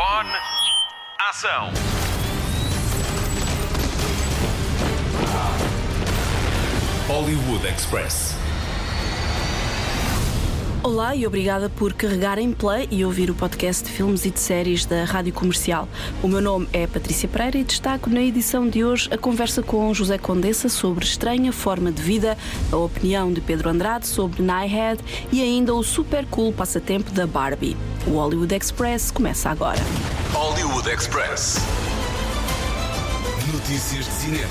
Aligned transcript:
Microfone. 0.00 0.30
Ação. 1.28 1.70
Hollywood 7.06 7.66
Express. 7.66 8.34
Olá 10.82 11.14
e 11.14 11.26
obrigada 11.26 11.68
por 11.68 11.92
carregar 11.92 12.38
em 12.38 12.50
play 12.50 12.88
e 12.90 13.04
ouvir 13.04 13.30
o 13.30 13.34
podcast 13.34 13.84
de 13.84 13.90
filmes 13.90 14.24
e 14.24 14.30
de 14.30 14.40
séries 14.40 14.86
da 14.86 15.04
Rádio 15.04 15.34
Comercial. 15.34 15.86
O 16.22 16.28
meu 16.28 16.40
nome 16.40 16.66
é 16.72 16.86
Patrícia 16.86 17.28
Pereira 17.28 17.58
e 17.58 17.64
destaco 17.64 18.08
na 18.08 18.22
edição 18.22 18.66
de 18.66 18.82
hoje 18.82 19.06
a 19.12 19.18
conversa 19.18 19.62
com 19.62 19.92
José 19.92 20.16
Condessa 20.16 20.70
sobre 20.70 21.04
estranha 21.04 21.52
forma 21.52 21.92
de 21.92 22.00
vida, 22.00 22.38
a 22.72 22.76
opinião 22.76 23.30
de 23.30 23.42
Pedro 23.42 23.68
Andrade 23.68 24.06
sobre 24.06 24.42
Nighthead 24.42 25.02
e 25.30 25.42
ainda 25.42 25.74
o 25.74 25.82
super 25.82 26.24
cool 26.30 26.54
passatempo 26.54 27.10
da 27.10 27.26
Barbie. 27.26 27.76
O 28.06 28.12
Hollywood 28.12 28.54
Express 28.54 29.10
começa 29.10 29.50
agora. 29.50 29.78
Hollywood 30.32 30.88
Express. 30.88 31.58
Notícias 33.52 34.06
de 34.06 34.12
cinema. 34.12 34.48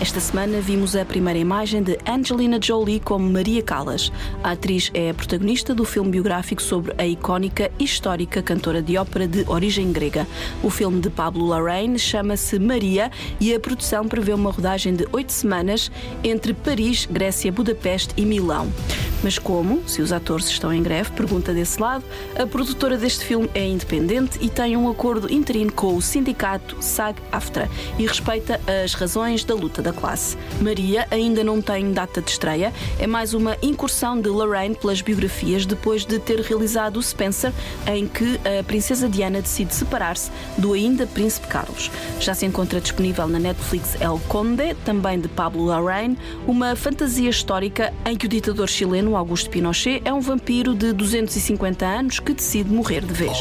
Esta 0.00 0.18
semana 0.18 0.60
vimos 0.60 0.96
a 0.96 1.04
primeira 1.04 1.38
imagem 1.38 1.82
de 1.82 1.98
Angelina 2.08 2.58
Jolie 2.62 3.00
como 3.00 3.28
Maria 3.28 3.62
Callas. 3.62 4.10
A 4.42 4.52
atriz 4.52 4.90
é 4.94 5.10
a 5.10 5.14
protagonista 5.14 5.74
do 5.74 5.84
filme 5.84 6.10
biográfico 6.10 6.62
sobre 6.62 6.94
a 6.96 7.06
icónica 7.06 7.70
e 7.78 7.84
histórica 7.84 8.40
cantora 8.40 8.80
de 8.80 8.96
ópera 8.96 9.28
de 9.28 9.44
origem 9.46 9.92
grega. 9.92 10.26
O 10.62 10.70
filme 10.70 11.00
de 11.00 11.10
Pablo 11.10 11.46
Larraín 11.46 11.98
chama-se 11.98 12.58
Maria 12.58 13.10
e 13.38 13.52
a 13.52 13.60
produção 13.60 14.08
prevê 14.08 14.32
uma 14.32 14.50
rodagem 14.50 14.94
de 14.94 15.06
oito 15.12 15.32
semanas 15.32 15.90
entre 16.24 16.54
Paris, 16.54 17.04
Grécia, 17.04 17.52
Budapeste 17.52 18.14
e 18.16 18.24
Milão. 18.24 18.72
Mas 19.22 19.38
como, 19.38 19.82
se 19.88 20.00
os 20.00 20.12
atores 20.12 20.48
estão 20.48 20.72
em 20.72 20.82
greve, 20.82 21.10
pergunta 21.12 21.52
desse 21.52 21.80
lado, 21.80 22.04
a 22.38 22.46
produtora 22.46 22.96
deste 22.96 23.24
filme 23.24 23.50
é 23.54 23.66
independente 23.66 24.38
e 24.40 24.48
tem 24.48 24.76
um 24.76 24.88
acordo 24.88 25.32
interino 25.32 25.72
com 25.72 25.96
o 25.96 26.02
sindicato 26.02 26.76
SAG-AFTRA 26.80 27.68
e 27.98 28.06
respeita 28.06 28.60
as 28.84 28.94
razões 28.94 29.44
da 29.44 29.54
luta 29.54 29.82
da 29.82 29.92
classe. 29.92 30.36
Maria 30.60 31.06
ainda 31.10 31.42
não 31.42 31.60
tem 31.60 31.92
data 31.92 32.22
de 32.22 32.30
estreia, 32.30 32.72
é 32.98 33.06
mais 33.06 33.34
uma 33.34 33.56
incursão 33.60 34.20
de 34.20 34.28
Lorraine 34.28 34.74
pelas 34.74 35.00
biografias 35.00 35.66
depois 35.66 36.04
de 36.04 36.18
ter 36.18 36.40
realizado 36.40 36.98
o 36.98 37.02
Spencer, 37.02 37.52
em 37.86 38.06
que 38.06 38.38
a 38.58 38.62
princesa 38.62 39.08
Diana 39.08 39.42
decide 39.42 39.74
separar-se 39.74 40.30
do 40.56 40.72
ainda 40.72 41.06
príncipe 41.06 41.48
Carlos. 41.48 41.90
Já 42.20 42.34
se 42.34 42.46
encontra 42.46 42.80
disponível 42.80 43.26
na 43.26 43.38
Netflix 43.38 44.00
El 44.00 44.20
Conde, 44.28 44.74
também 44.84 45.20
de 45.20 45.28
Pablo 45.28 45.64
Larraín, 45.64 46.16
uma 46.46 46.76
fantasia 46.76 47.30
histórica 47.30 47.92
em 48.06 48.16
que 48.16 48.26
o 48.26 48.28
ditador 48.28 48.68
chileno 48.68 49.07
Augusto 49.16 49.48
Pinochet 49.48 50.02
é 50.04 50.12
um 50.12 50.20
vampiro 50.20 50.74
de 50.74 50.92
250 50.92 51.86
anos 51.86 52.20
que 52.20 52.34
decide 52.34 52.70
morrer 52.70 53.00
de 53.00 53.14
vez. 53.14 53.32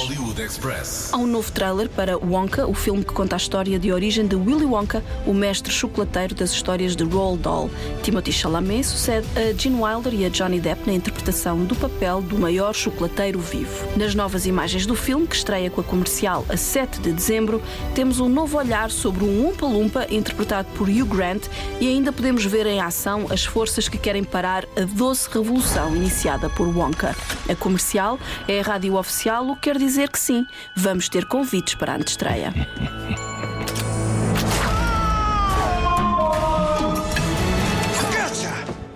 Há 1.12 1.18
um 1.18 1.28
novo 1.28 1.52
trailer 1.52 1.90
para 1.90 2.18
Wonka, 2.18 2.66
o 2.66 2.74
filme 2.74 3.04
que 3.04 3.12
conta 3.12 3.36
a 3.36 3.38
história 3.38 3.78
de 3.78 3.92
origem 3.92 4.26
de 4.26 4.36
Willy 4.36 4.66
Wonka, 4.66 5.04
o 5.26 5.34
mestre 5.34 5.74
chocolateiro 5.74 6.34
das 6.34 6.52
histórias 6.52 6.96
de 6.96 7.04
Roald 7.04 7.42
Dahl. 7.42 7.70
Timothy 8.02 8.32
Chalamet 8.32 8.86
sucede 8.86 9.28
a 9.36 9.52
Gene 9.58 9.82
Wilder 9.82 10.14
e 10.14 10.26
a 10.26 10.30
Johnny 10.30 10.62
Depp 10.62 10.88
na 10.88 10.94
interpretação 10.94 11.66
do 11.66 11.76
papel 11.76 12.22
do 12.22 12.40
maior 12.40 12.74
chocolateiro 12.74 13.40
vivo. 13.40 13.86
Nas 13.98 14.16
novas 14.16 14.46
imagens 14.46 14.86
do 14.86 14.96
filme, 14.96 15.28
que 15.28 15.36
estreia 15.36 15.70
com 15.70 15.82
a 15.82 15.84
comercial 15.84 16.46
a 16.48 16.56
7 16.56 17.02
de 17.02 17.12
dezembro, 17.12 17.62
temos 17.94 18.22
um 18.22 18.30
novo 18.30 18.58
olhar 18.58 18.90
sobre 18.90 19.26
um 19.26 19.46
Oompa 19.46 19.66
Loompa 19.66 20.08
interpretado 20.10 20.70
por 20.78 20.88
Hugh 20.88 21.06
Grant 21.06 21.44
e 21.82 21.88
ainda 21.90 22.14
podemos 22.14 22.46
ver 22.46 22.66
em 22.66 22.80
ação 22.80 23.28
as 23.30 23.44
forças 23.44 23.90
que 23.90 23.98
querem 23.98 24.24
parar 24.24 24.66
a 24.78 24.82
doce 24.82 25.28
revolução 25.30 25.57
iniciada 25.96 26.50
por 26.50 26.68
Wonka. 26.68 27.16
A 27.50 27.56
comercial 27.56 28.20
é 28.48 28.60
a 28.60 28.64
rádio 28.64 28.96
oficial, 28.96 29.50
o 29.50 29.56
que 29.56 29.62
quer 29.62 29.78
dizer 29.78 30.10
que 30.10 30.20
sim, 30.20 30.46
vamos 30.76 31.10
ter 31.10 31.26
convites 31.26 31.76
para 31.76 31.94
a 31.94 31.96
antestreia. 31.96 32.54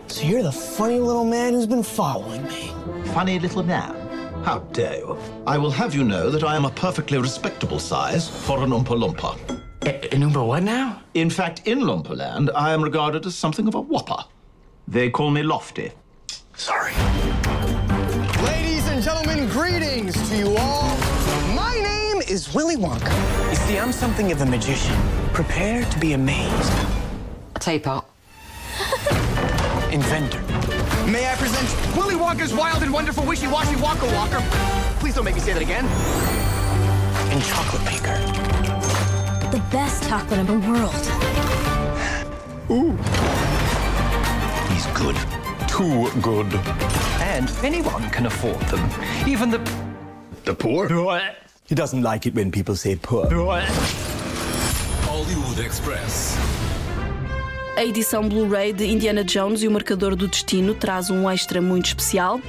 So 0.07 0.23
you're 0.23 0.43
the 0.43 0.51
funny 0.51 0.99
little 0.99 1.25
man 1.25 1.53
who's 1.53 1.65
been 1.65 1.83
following 1.83 2.43
me. 2.43 2.71
Funny 3.13 3.39
little 3.39 3.63
man. 3.63 3.95
How 4.43 4.59
dare 4.71 4.97
you? 4.97 5.17
I 5.47 5.57
will 5.57 5.71
have 5.71 5.95
you 5.95 6.03
know 6.03 6.29
that 6.29 6.43
I 6.43 6.55
am 6.55 6.65
a 6.65 6.71
perfectly 6.71 7.17
respectable 7.17 7.79
size 7.79 8.29
for 8.29 8.63
an 8.63 8.71
Oompa 8.71 8.95
Loompa. 8.95 9.35
An 10.13 10.21
Oompa 10.21 10.45
what 10.45 10.63
now? 10.63 11.01
In 11.13 11.29
fact, 11.29 11.61
in 11.65 11.79
Loompa 11.79 12.15
Land, 12.15 12.51
I 12.55 12.73
am 12.73 12.83
regarded 12.83 13.25
as 13.25 13.35
something 13.35 13.67
of 13.67 13.75
a 13.75 13.81
whopper. 13.81 14.23
They 14.87 15.09
call 15.09 15.31
me 15.31 15.43
Lofty. 15.43 15.91
Sorry. 16.61 16.93
Ladies 18.45 18.87
and 18.87 19.01
gentlemen, 19.01 19.49
greetings 19.49 20.13
to 20.29 20.37
you 20.37 20.55
all. 20.57 20.95
My 21.55 21.73
name 21.73 22.21
is 22.21 22.53
Willy 22.53 22.75
Wonka. 22.75 23.49
You 23.49 23.55
see, 23.55 23.79
I'm 23.79 23.91
something 23.91 24.31
of 24.31 24.41
a 24.41 24.45
magician. 24.45 24.95
Prepare 25.33 25.83
to 25.85 25.99
be 25.99 26.13
amazed. 26.13 26.71
Tape 27.55 27.87
out. 27.87 28.11
Inventor. 29.91 30.39
May 31.09 31.27
I 31.27 31.33
present 31.35 31.97
Willy 31.97 32.13
Wonka's 32.13 32.53
wild 32.53 32.83
and 32.83 32.93
wonderful 32.93 33.25
wishy-washy 33.25 33.77
Wonka 33.77 34.13
Walker? 34.13 34.39
Please 34.99 35.15
don't 35.15 35.25
make 35.25 35.33
me 35.33 35.41
say 35.41 35.53
that 35.53 35.63
again. 35.63 35.85
And 37.31 37.43
chocolate 37.43 37.83
maker. 37.85 38.19
the 39.49 39.63
best 39.71 40.07
chocolate 40.07 40.39
in 40.41 40.45
the 40.45 40.59
world. 40.69 40.93
Ooh. 42.69 42.95
He's 44.71 44.85
good. 44.95 45.40
Too 45.71 46.09
good. 46.21 46.47
And 47.21 47.49
anyone 47.63 48.09
can 48.09 48.25
afford 48.25 48.59
them. 48.67 48.83
Even 49.27 49.49
the. 49.49 49.59
The 50.43 50.53
poor? 50.53 50.87
He 51.65 51.75
doesn't 51.75 52.01
like 52.01 52.25
it 52.25 52.35
when 52.35 52.51
people 52.51 52.75
say 52.75 52.95
poor. 52.95 53.27
Hollywood 55.05 55.59
Express. 55.59 56.35
A 57.77 57.85
edição 57.85 58.27
Blu-ray 58.27 58.73
de 58.73 58.85
Indiana 58.85 59.23
Jones 59.23 59.63
e 59.63 59.67
o 59.67 59.71
Marcador 59.71 60.15
do 60.15 60.27
Destino 60.27 60.73
traz 60.75 61.09
um 61.09 61.29
extra 61.29 61.61
muito 61.61 61.85
especial. 61.85 62.41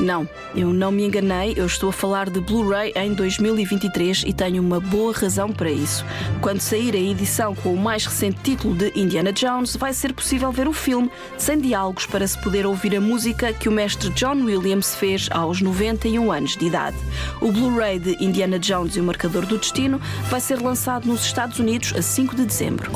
Não, 0.00 0.26
eu 0.54 0.72
não 0.72 0.90
me 0.90 1.04
enganei, 1.04 1.52
eu 1.56 1.66
estou 1.66 1.90
a 1.90 1.92
falar 1.92 2.30
de 2.30 2.40
Blu-ray 2.40 2.90
em 2.96 3.12
2023 3.12 4.24
e 4.26 4.32
tenho 4.32 4.62
uma 4.62 4.80
boa 4.80 5.12
razão 5.12 5.52
para 5.52 5.70
isso. 5.70 6.06
Quando 6.40 6.60
sair 6.60 6.94
a 6.94 6.98
edição 6.98 7.54
com 7.54 7.74
o 7.74 7.76
mais 7.76 8.06
recente 8.06 8.38
título 8.42 8.74
de 8.74 8.90
Indiana 8.98 9.30
Jones, 9.30 9.76
vai 9.76 9.92
ser 9.92 10.14
possível 10.14 10.50
ver 10.50 10.66
o 10.66 10.72
filme 10.72 11.10
sem 11.36 11.60
diálogos 11.60 12.06
para 12.06 12.26
se 12.26 12.38
poder 12.38 12.64
ouvir 12.64 12.96
a 12.96 13.00
música 13.00 13.52
que 13.52 13.68
o 13.68 13.72
mestre 13.72 14.08
John 14.10 14.42
Williams 14.42 14.94
fez 14.94 15.28
aos 15.30 15.60
91 15.60 16.32
anos 16.32 16.56
de 16.56 16.64
idade. 16.64 16.96
O 17.38 17.52
Blu-ray 17.52 17.98
de 17.98 18.24
Indiana 18.24 18.58
Jones 18.58 18.96
e 18.96 19.00
o 19.00 19.04
Marcador 19.04 19.44
do 19.44 19.58
Destino 19.58 20.00
vai 20.30 20.40
ser 20.40 20.62
lançado 20.62 21.06
nos 21.06 21.26
Estados 21.26 21.58
Unidos 21.58 21.92
a 21.94 22.00
5 22.00 22.34
de 22.34 22.46
dezembro. 22.46 22.90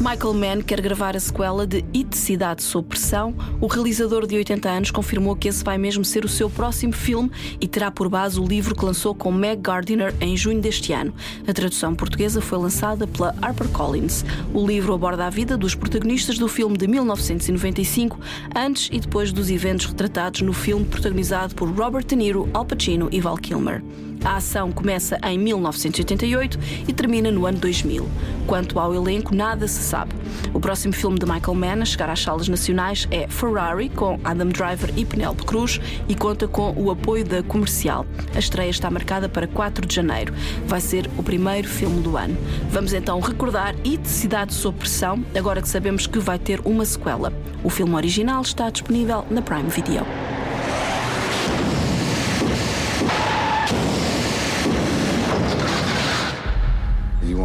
Michael 0.00 0.34
Mann 0.34 0.62
quer 0.62 0.80
gravar 0.80 1.14
a 1.14 1.20
sequela 1.20 1.66
de 1.66 1.84
It 1.94 2.16
Cidade 2.16 2.62
Sob 2.62 2.88
Pressão. 2.88 3.34
O 3.60 3.66
realizador 3.66 4.26
de 4.26 4.36
80 4.36 4.68
anos 4.68 4.90
confirmou 4.90 5.36
que 5.36 5.48
esse 5.48 5.65
vai 5.66 5.76
mesmo 5.76 6.04
ser 6.04 6.24
o 6.24 6.28
seu 6.28 6.48
próximo 6.48 6.92
filme 6.92 7.28
e 7.60 7.66
terá 7.66 7.90
por 7.90 8.08
base 8.08 8.38
o 8.38 8.46
livro 8.46 8.72
que 8.72 8.84
lançou 8.84 9.12
com 9.16 9.32
Meg 9.32 9.60
Gardiner 9.60 10.14
em 10.20 10.36
junho 10.36 10.60
deste 10.60 10.92
ano. 10.92 11.12
A 11.44 11.52
tradução 11.52 11.92
portuguesa 11.92 12.40
foi 12.40 12.56
lançada 12.56 13.04
pela 13.04 13.34
HarperCollins. 13.42 14.24
O 14.54 14.64
livro 14.64 14.94
aborda 14.94 15.26
a 15.26 15.30
vida 15.30 15.56
dos 15.56 15.74
protagonistas 15.74 16.38
do 16.38 16.46
filme 16.46 16.78
de 16.78 16.86
1995, 16.86 18.16
antes 18.54 18.88
e 18.92 19.00
depois 19.00 19.32
dos 19.32 19.50
eventos 19.50 19.86
retratados 19.86 20.40
no 20.42 20.52
filme 20.52 20.84
protagonizado 20.84 21.56
por 21.56 21.68
Robert 21.68 22.06
De 22.06 22.14
Niro, 22.14 22.48
Al 22.54 22.64
Pacino 22.64 23.08
e 23.10 23.20
Val 23.20 23.36
Kilmer. 23.36 23.82
A 24.24 24.36
ação 24.36 24.72
começa 24.72 25.18
em 25.22 25.38
1988 25.38 26.58
e 26.88 26.92
termina 26.92 27.30
no 27.30 27.46
ano 27.46 27.58
2000. 27.58 28.08
Quanto 28.46 28.78
ao 28.78 28.94
elenco, 28.94 29.34
nada 29.34 29.66
se 29.68 29.82
sabe. 29.82 30.14
O 30.52 30.60
próximo 30.60 30.92
filme 30.92 31.18
de 31.18 31.26
Michael 31.26 31.54
Mann 31.54 31.82
a 31.82 31.84
chegar 31.84 32.10
às 32.10 32.20
salas 32.20 32.48
nacionais 32.48 33.06
é 33.10 33.28
Ferrari, 33.28 33.88
com 33.88 34.18
Adam 34.24 34.48
Driver 34.48 34.92
e 34.96 35.04
Penélope 35.04 35.44
Cruz, 35.44 35.80
e 36.08 36.14
conta 36.14 36.46
com 36.48 36.72
o 36.76 36.90
apoio 36.90 37.24
da 37.24 37.42
comercial. 37.42 38.06
A 38.34 38.38
estreia 38.38 38.70
está 38.70 38.90
marcada 38.90 39.28
para 39.28 39.46
4 39.46 39.86
de 39.86 39.94
janeiro. 39.94 40.34
Vai 40.66 40.80
ser 40.80 41.08
o 41.16 41.22
primeiro 41.22 41.68
filme 41.68 42.00
do 42.02 42.16
ano. 42.16 42.36
Vamos 42.70 42.92
então 42.92 43.20
recordar 43.20 43.74
It 43.84 44.08
Cidade 44.08 44.54
Sob 44.54 44.78
Pressão, 44.78 45.24
agora 45.34 45.60
que 45.60 45.68
sabemos 45.68 46.06
que 46.06 46.18
vai 46.18 46.38
ter 46.38 46.60
uma 46.64 46.84
sequela. 46.84 47.32
O 47.62 47.70
filme 47.70 47.94
original 47.94 48.42
está 48.42 48.70
disponível 48.70 49.24
na 49.30 49.42
Prime 49.42 49.68
Video. 49.68 50.04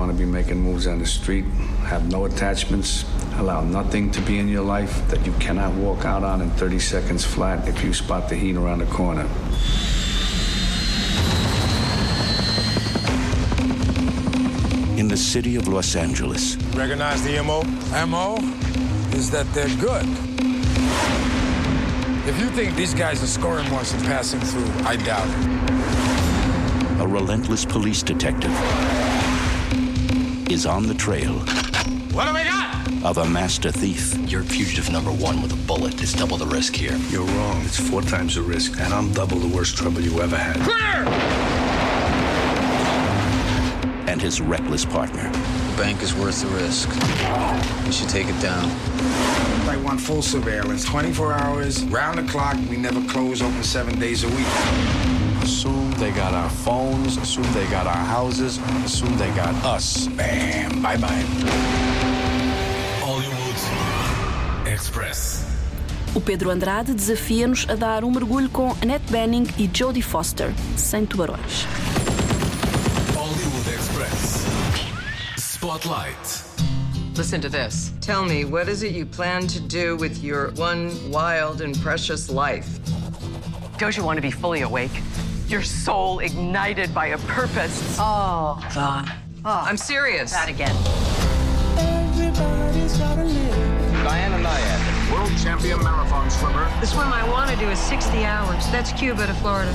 Want 0.01 0.11
to 0.11 0.17
be 0.17 0.25
making 0.25 0.59
moves 0.59 0.87
on 0.87 0.97
the 0.97 1.05
street, 1.05 1.45
have 1.85 2.11
no 2.11 2.25
attachments, 2.25 3.05
allow 3.35 3.61
nothing 3.61 4.09
to 4.09 4.19
be 4.21 4.39
in 4.39 4.47
your 4.47 4.63
life 4.63 5.07
that 5.09 5.23
you 5.27 5.31
cannot 5.33 5.71
walk 5.75 6.05
out 6.05 6.23
on 6.23 6.41
in 6.41 6.49
30 6.51 6.79
seconds 6.79 7.23
flat 7.23 7.67
if 7.67 7.83
you 7.83 7.93
spot 7.93 8.27
the 8.27 8.35
heat 8.35 8.55
around 8.55 8.79
the 8.79 8.87
corner. 8.87 9.29
in 14.97 15.07
the 15.07 15.17
city 15.17 15.55
of 15.55 15.67
Los 15.67 15.95
Angeles. 15.95 16.57
Recognize 16.75 17.23
the 17.23 17.41
MO? 17.43 17.63
MO 18.05 18.37
is 19.17 19.29
that 19.31 19.45
they're 19.53 19.75
good. 19.77 20.05
If 22.27 22.39
you 22.39 22.49
think 22.51 22.75
these 22.75 22.93
guys 22.93 23.23
are 23.23 23.27
scoring 23.27 23.67
more 23.69 23.81
than 23.83 24.01
passing 24.01 24.39
through, 24.39 24.69
I 24.85 24.95
doubt 24.95 25.27
it. 25.27 27.01
a 27.01 27.07
relentless 27.07 27.65
police 27.65 28.03
detective, 28.03 28.51
is 30.51 30.65
on 30.65 30.87
the 30.87 30.93
trail 30.93 31.33
What 32.13 32.27
do 32.27 32.33
we 32.33 32.43
got? 32.43 32.75
of 33.03 33.17
a 33.17 33.25
master 33.25 33.71
thief. 33.71 34.15
You're 34.29 34.43
fugitive 34.43 34.91
number 34.91 35.11
one 35.11 35.41
with 35.41 35.51
a 35.53 35.67
bullet. 35.67 36.01
It's 36.01 36.13
double 36.13 36.37
the 36.37 36.45
risk 36.45 36.75
here. 36.75 36.95
You're 37.09 37.25
wrong. 37.25 37.61
It's 37.63 37.79
four 37.79 38.01
times 38.01 38.35
the 38.35 38.41
risk, 38.43 38.79
and 38.79 38.93
I'm 38.93 39.11
double 39.13 39.37
the 39.39 39.47
worst 39.47 39.75
trouble 39.77 40.01
you 40.01 40.21
ever 40.21 40.37
had. 40.37 40.57
Clear! 40.57 41.07
and 44.07 44.21
his 44.21 44.41
reckless 44.41 44.83
partner. 44.83 45.23
The 45.31 45.77
bank 45.77 46.03
is 46.03 46.13
worth 46.13 46.41
the 46.41 46.47
risk. 46.47 46.89
We 47.85 47.93
should 47.93 48.09
take 48.09 48.27
it 48.27 48.39
down. 48.41 48.69
I 49.69 49.77
want 49.77 50.01
full 50.01 50.21
surveillance, 50.21 50.83
24 50.83 51.31
hours, 51.33 51.83
round 51.85 52.17
the 52.19 52.29
clock. 52.29 52.57
We 52.69 52.75
never 52.75 53.01
close, 53.07 53.41
open 53.41 53.63
seven 53.63 53.97
days 53.99 54.25
a 54.25 54.27
week. 54.27 54.47
Assume 55.41 55.80
they 56.01 56.11
got 56.11 56.33
our 56.33 56.49
phones, 56.49 57.15
assume 57.17 57.45
they 57.53 57.67
got 57.67 57.85
our 57.85 57.93
houses, 57.93 58.57
assume 58.83 59.15
they 59.17 59.29
got 59.35 59.53
us. 59.63 60.07
Bam, 60.07 60.81
bye 60.81 60.97
bye. 60.97 61.23
Hollywood 63.05 64.67
Express. 64.67 65.45
O 66.15 66.19
Pedro 66.19 66.49
Andrade 66.49 66.95
desafia-nos 66.95 67.67
a 67.69 67.75
dar 67.75 68.03
um 68.03 68.09
mergulho 68.09 68.49
com 68.49 68.75
Annette 68.81 69.11
Bening 69.11 69.47
e 69.59 69.69
Jodie 69.71 70.01
Foster, 70.01 70.51
sem 70.75 71.05
tubarões. 71.05 71.67
Hollywood 73.13 73.67
Express. 73.71 74.47
Spotlight. 75.37 76.43
Listen 77.15 77.39
to 77.41 77.47
this. 77.47 77.93
Tell 78.01 78.25
me, 78.25 78.43
what 78.43 78.67
is 78.67 78.81
it 78.81 78.91
you 78.93 79.05
plan 79.05 79.45
to 79.45 79.59
do 79.59 79.95
with 79.97 80.23
your 80.23 80.51
one 80.57 80.89
wild 81.11 81.61
and 81.61 81.79
precious 81.79 82.27
life? 82.27 82.79
Don't 83.77 83.95
you 83.95 84.03
want 84.03 84.17
to 84.17 84.21
be 84.21 84.31
fully 84.31 84.61
awake? 84.61 84.99
Your 85.51 85.61
soul 85.61 86.19
ignited 86.19 86.95
by 86.95 87.07
a 87.07 87.17
purpose. 87.17 87.97
Oh, 87.99 88.65
Vaughn. 88.71 89.05
Oh, 89.43 89.65
I'm 89.67 89.75
serious. 89.75 90.31
That 90.31 90.47
again. 90.47 90.73
Diana 94.05 94.37
Nyad, 94.37 95.11
World 95.11 95.37
champion 95.43 95.83
marathon 95.83 96.29
swimmer. 96.29 96.63
The 96.79 96.87
swim 96.87 97.11
I 97.11 97.29
want 97.29 97.51
to 97.51 97.57
do 97.57 97.67
is 97.67 97.79
60 97.79 98.23
hours. 98.23 98.65
That's 98.71 98.93
Cuba 98.93 99.27
to 99.27 99.33
Florida. 99.33 99.71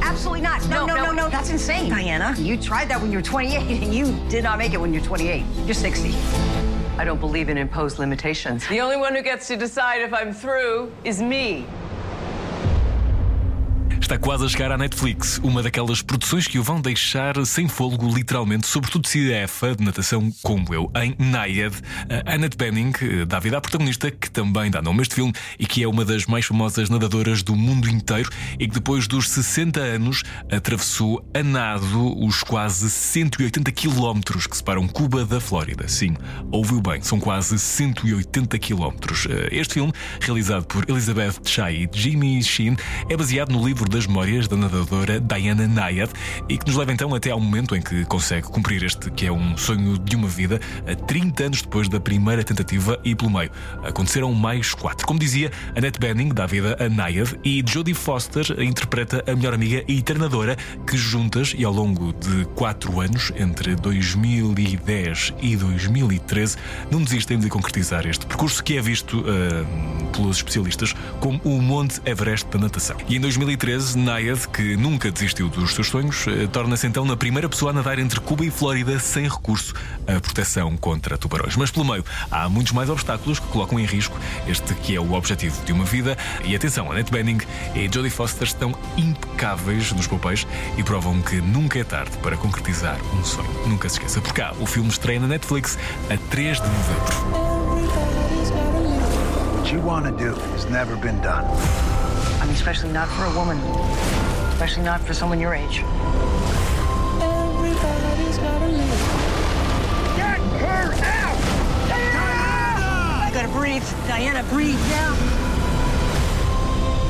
Absolutely 0.00 0.40
not. 0.40 0.66
No, 0.70 0.86
no, 0.86 0.94
no, 0.94 1.04
no, 1.04 1.12
no. 1.12 1.28
That's 1.28 1.50
insane, 1.50 1.90
Diana. 1.90 2.34
You 2.38 2.56
tried 2.56 2.88
that 2.88 3.02
when 3.02 3.12
you 3.12 3.18
were 3.18 3.22
28, 3.22 3.82
and 3.82 3.94
you 3.94 4.18
did 4.30 4.42
not 4.42 4.56
make 4.56 4.72
it 4.72 4.80
when 4.80 4.94
you're 4.94 5.04
28. 5.04 5.44
You're 5.66 5.74
60. 5.74 6.14
I 6.96 7.04
don't 7.04 7.20
believe 7.20 7.50
in 7.50 7.58
imposed 7.58 7.98
limitations. 7.98 8.66
The 8.68 8.80
only 8.80 8.96
one 8.96 9.14
who 9.14 9.20
gets 9.20 9.48
to 9.48 9.56
decide 9.56 10.00
if 10.00 10.14
I'm 10.14 10.32
through 10.32 10.90
is 11.04 11.20
me. 11.20 11.66
Está 14.08 14.16
quase 14.16 14.46
a 14.46 14.48
chegar 14.48 14.72
à 14.72 14.78
Netflix, 14.78 15.38
uma 15.44 15.62
daquelas 15.62 16.00
produções 16.00 16.46
que 16.46 16.58
o 16.58 16.62
vão 16.62 16.80
deixar 16.80 17.44
sem 17.44 17.68
fôlego, 17.68 18.10
literalmente, 18.10 18.66
sobretudo 18.66 19.06
se 19.06 19.30
é 19.30 19.46
fã 19.46 19.76
de 19.76 19.84
natação 19.84 20.32
como 20.42 20.72
eu. 20.72 20.90
Em 20.96 21.14
Naiad, 21.18 21.76
a 22.24 22.32
Annette 22.32 22.56
Bening 22.56 22.94
dá 23.26 23.38
vida 23.38 23.58
à 23.58 23.60
protagonista, 23.60 24.10
que 24.10 24.30
também 24.30 24.70
dá 24.70 24.80
nome 24.80 25.00
a 25.00 25.02
este 25.02 25.14
filme 25.14 25.34
e 25.58 25.66
que 25.66 25.82
é 25.82 25.86
uma 25.86 26.06
das 26.06 26.24
mais 26.24 26.46
famosas 26.46 26.88
nadadoras 26.88 27.42
do 27.42 27.54
mundo 27.54 27.86
inteiro 27.86 28.30
e 28.58 28.66
que 28.66 28.72
depois 28.72 29.06
dos 29.06 29.28
60 29.28 29.78
anos 29.78 30.22
atravessou 30.50 31.22
a 31.34 31.42
nado 31.42 32.18
os 32.24 32.42
quase 32.42 32.88
180 32.88 33.70
quilómetros 33.72 34.46
que 34.46 34.56
separam 34.56 34.88
Cuba 34.88 35.26
da 35.26 35.38
Flórida. 35.38 35.86
Sim, 35.86 36.16
ouviu 36.50 36.80
bem, 36.80 37.02
são 37.02 37.20
quase 37.20 37.58
180 37.58 38.58
quilómetros. 38.58 39.28
Este 39.52 39.74
filme, 39.74 39.92
realizado 40.18 40.64
por 40.64 40.88
Elizabeth 40.88 41.34
Chai 41.44 41.86
e 41.86 41.90
Jimmy 41.92 42.42
Sheen, 42.42 42.74
é 43.10 43.14
baseado 43.14 43.50
no 43.50 43.62
livro 43.62 43.86
das 43.98 44.06
memórias 44.06 44.46
da 44.46 44.56
nadadora 44.56 45.18
Diana 45.18 45.66
Nyad 45.66 46.12
e 46.48 46.56
que 46.56 46.64
nos 46.68 46.76
leva 46.76 46.92
então 46.92 47.12
até 47.16 47.32
ao 47.32 47.40
momento 47.40 47.74
em 47.74 47.82
que 47.82 48.04
consegue 48.04 48.46
cumprir 48.46 48.84
este 48.84 49.10
que 49.10 49.26
é 49.26 49.32
um 49.32 49.56
sonho 49.56 49.98
de 49.98 50.14
uma 50.14 50.28
vida, 50.28 50.60
a 50.86 50.94
30 50.94 51.44
anos 51.44 51.62
depois 51.62 51.88
da 51.88 51.98
primeira 51.98 52.44
tentativa 52.44 52.96
e 53.02 53.16
pelo 53.16 53.28
meio. 53.28 53.50
Aconteceram 53.82 54.32
mais 54.32 54.72
quatro. 54.72 55.04
Como 55.04 55.18
dizia, 55.18 55.50
Annette 55.76 55.98
Bening 55.98 56.28
dá 56.28 56.46
vida 56.46 56.76
a 56.78 56.88
Nyad 56.88 57.34
e 57.44 57.64
Jodie 57.66 57.92
Foster 57.92 58.44
interpreta 58.62 59.24
a 59.26 59.34
melhor 59.34 59.54
amiga 59.54 59.82
e 59.88 60.00
treinadora 60.00 60.56
que 60.86 60.96
juntas 60.96 61.52
e 61.58 61.64
ao 61.64 61.72
longo 61.72 62.12
de 62.12 62.44
quatro 62.54 63.00
anos, 63.00 63.32
entre 63.36 63.74
2010 63.74 65.34
e 65.42 65.56
2013, 65.56 66.56
não 66.88 67.02
desistem 67.02 67.36
de 67.36 67.48
concretizar 67.48 68.06
este 68.06 68.26
percurso 68.26 68.62
que 68.62 68.76
é 68.76 68.80
visto 68.80 69.18
uh, 69.22 70.06
pelos 70.12 70.36
especialistas 70.36 70.94
como 71.18 71.40
o 71.42 71.60
Monte 71.60 72.00
Everest 72.04 72.46
da 72.48 72.60
natação. 72.60 72.96
E 73.08 73.16
em 73.16 73.20
2013 73.20 73.87
Nayad, 73.94 74.48
que 74.48 74.76
nunca 74.76 75.10
desistiu 75.10 75.48
dos 75.48 75.74
seus 75.74 75.88
sonhos, 75.88 76.26
torna-se 76.52 76.86
então 76.86 77.04
na 77.04 77.16
primeira 77.16 77.48
pessoa 77.48 77.70
a 77.70 77.74
nadar 77.74 77.98
entre 77.98 78.20
Cuba 78.20 78.44
e 78.44 78.50
Flórida 78.50 78.98
sem 78.98 79.28
recurso 79.28 79.74
à 80.06 80.20
proteção 80.20 80.76
contra 80.76 81.16
tubarões. 81.16 81.56
Mas 81.56 81.70
pelo 81.70 81.84
meio 81.84 82.04
há 82.30 82.48
muitos 82.48 82.72
mais 82.72 82.90
obstáculos 82.90 83.38
que 83.38 83.46
colocam 83.48 83.78
em 83.78 83.84
risco 83.84 84.18
este 84.46 84.74
que 84.74 84.94
é 84.96 85.00
o 85.00 85.12
objetivo 85.12 85.64
de 85.64 85.72
uma 85.72 85.84
vida. 85.84 86.16
E 86.44 86.54
atenção, 86.54 86.90
Annette 86.90 87.10
Bening 87.10 87.38
e 87.74 87.88
Jodie 87.92 88.10
Foster 88.10 88.46
estão 88.46 88.74
impecáveis 88.96 89.92
nos 89.92 90.06
papéis 90.06 90.46
e 90.76 90.82
provam 90.82 91.20
que 91.22 91.40
nunca 91.40 91.78
é 91.78 91.84
tarde 91.84 92.16
para 92.18 92.36
concretizar 92.36 92.98
um 93.14 93.24
sonho. 93.24 93.68
Nunca 93.68 93.88
se 93.88 93.96
esqueça, 93.96 94.20
por 94.20 94.32
cá 94.32 94.54
o 94.60 94.66
filme 94.66 94.88
estreia 94.88 95.20
na 95.20 95.26
Netflix 95.26 95.78
a 96.10 96.16
3 96.30 96.60
de 96.60 96.66
novembro. 96.66 97.48
What 99.56 99.72
you 99.72 99.80
want 99.80 100.16
do 100.16 100.34
has 100.54 100.64
never 100.70 100.96
been 100.96 101.20
done. 101.20 101.46
I 102.68 102.70
mean, 102.70 102.76
especially 102.76 102.92
not 102.92 103.08
for 103.08 103.24
a 103.24 103.34
woman. 103.34 103.56
Especially 104.52 104.82
not 104.82 105.00
for 105.00 105.14
someone 105.14 105.40
your 105.40 105.54
age. 105.54 105.78
Everybody's 107.18 108.36
gotta 108.36 108.66
live. 108.66 109.00
Get 110.16 110.38
her 110.60 110.92
out! 110.92 111.38
Diana! 111.88 113.24
I 113.24 113.30
gotta 113.32 113.48
breathe. 113.48 113.82
Diana, 114.06 114.42
breathe 114.50 114.78
now. 114.90 115.14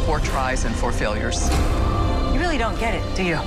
Four 0.06 0.20
tries 0.20 0.64
and 0.64 0.76
four 0.76 0.92
failures. 0.92 1.50
You 2.32 2.38
really 2.38 2.58
don't 2.58 2.78
get 2.78 2.94
it, 2.94 3.02
do 3.16 3.24
you? 3.24 3.40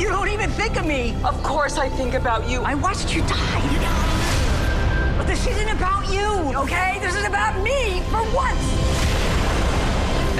You 0.00 0.08
don't 0.08 0.30
even 0.30 0.48
think 0.48 0.78
of 0.78 0.86
me. 0.86 1.14
Of 1.24 1.42
course 1.42 1.76
I 1.76 1.90
think 1.90 2.14
about 2.14 2.48
you. 2.48 2.62
I 2.62 2.74
watched 2.74 3.14
you 3.14 3.20
die. 3.20 5.14
But 5.18 5.26
this 5.26 5.46
isn't 5.46 5.68
about 5.68 6.10
you, 6.10 6.56
okay? 6.58 6.98
This 7.02 7.14
is 7.14 7.26
about 7.26 7.62
me 7.62 8.00
for 8.08 8.24
once. 8.34 8.77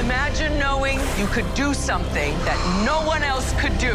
Imagine 0.08 0.58
knowing 0.58 0.98
you 1.18 1.26
could 1.26 1.44
do 1.52 1.74
something 1.74 2.32
that 2.38 2.56
no 2.82 3.06
one 3.06 3.22
else 3.22 3.52
could 3.60 3.76
do. 3.76 3.92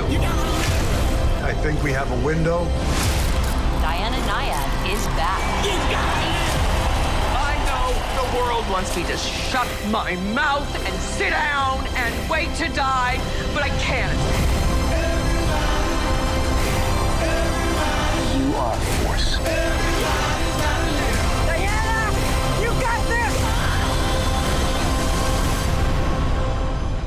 I 1.42 1.56
think 1.64 1.82
we 1.82 1.92
have 1.92 2.12
a 2.12 2.24
window. 2.24 2.66
Diana 3.82 4.18
Nyad 4.30 4.94
is 4.94 5.04
back. 5.18 5.42
I 7.34 7.58
know 7.66 7.90
the 8.22 8.38
world 8.38 8.64
wants 8.70 8.96
me 8.96 9.02
to 9.06 9.18
shut 9.18 9.68
my 9.90 10.16
mouth 10.36 10.70
and 10.86 10.96
sit 11.02 11.32
down 11.32 11.84
and 11.96 12.30
wait 12.30 12.54
to 12.58 12.70
die, 12.70 13.20
but 13.56 13.64
I 13.64 13.70
can't. 13.80 14.14
You 18.38 18.56
are 18.56 18.76
force. 19.02 19.38
Diana, 19.38 20.33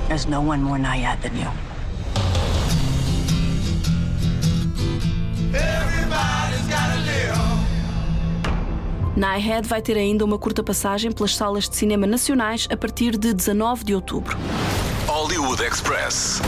There's 0.08 0.26
no 0.26 0.40
one 0.40 0.62
more 0.62 0.78
Nayad 0.78 1.20
than 1.22 1.36
you. 1.36 1.50
Naihead 9.16 9.66
vai 9.66 9.80
ter 9.80 9.96
ainda 9.96 10.25
uma 10.25 10.38
curta 10.38 10.62
passagem 10.62 11.10
pelas 11.10 11.34
salas 11.34 11.68
de 11.68 11.75
cinema 11.75 12.06
nacionais 12.06 12.68
a 12.70 12.76
partir 12.76 13.16
de 13.16 13.32
19 13.32 13.82
de 13.82 13.94
outubro. 13.94 14.36
Hollywood 15.06 15.62
Express. 15.62 16.42